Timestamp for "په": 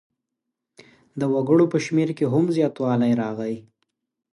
1.73-1.77